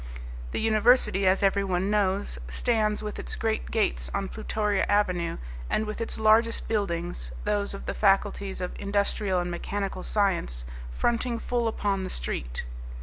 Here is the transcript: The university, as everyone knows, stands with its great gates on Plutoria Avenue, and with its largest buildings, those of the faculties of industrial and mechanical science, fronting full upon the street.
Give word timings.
The 0.49 0.59
university, 0.59 1.27
as 1.27 1.43
everyone 1.43 1.91
knows, 1.91 2.39
stands 2.47 3.03
with 3.03 3.19
its 3.19 3.35
great 3.35 3.69
gates 3.69 4.09
on 4.15 4.29
Plutoria 4.29 4.83
Avenue, 4.89 5.37
and 5.69 5.85
with 5.85 6.01
its 6.01 6.17
largest 6.17 6.67
buildings, 6.67 7.31
those 7.43 7.75
of 7.75 7.85
the 7.85 7.93
faculties 7.93 8.61
of 8.61 8.73
industrial 8.79 9.39
and 9.39 9.51
mechanical 9.51 10.01
science, 10.01 10.65
fronting 10.91 11.37
full 11.37 11.67
upon 11.67 12.03
the 12.03 12.09
street. 12.09 12.63